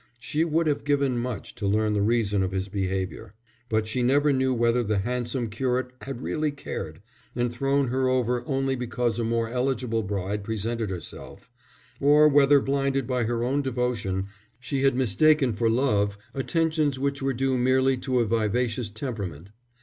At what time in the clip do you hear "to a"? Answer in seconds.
17.97-18.25